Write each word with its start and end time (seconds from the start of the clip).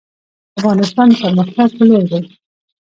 افغانستان 0.59 1.07
د 1.11 1.15
پرمختګ 1.21 1.69
په 1.77 1.83
لور 1.89 2.03
دی 2.11 2.21